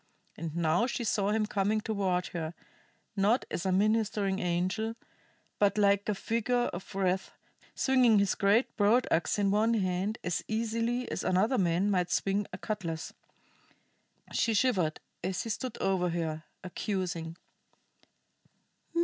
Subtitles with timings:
[0.35, 2.55] And now she saw him coming toward her,
[3.15, 4.95] not as a ministering angel,
[5.59, 7.29] but like a figure of wrath,
[7.75, 12.47] swinging his great broad ax in one hand as easily as another man might swing
[12.51, 13.13] a cutlas.
[14.33, 17.37] She shivered as he stood over her, accusing.